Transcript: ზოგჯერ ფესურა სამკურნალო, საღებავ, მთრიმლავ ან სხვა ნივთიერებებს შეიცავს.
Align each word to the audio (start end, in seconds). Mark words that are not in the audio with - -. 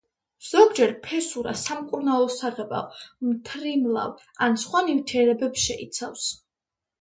ზოგჯერ 0.51 0.93
ფესურა 1.07 1.51
სამკურნალო, 1.63 2.29
საღებავ, 2.35 3.03
მთრიმლავ 3.27 4.25
ან 4.47 4.59
სხვა 4.65 4.83
ნივთიერებებს 4.89 5.69
შეიცავს. 5.69 6.27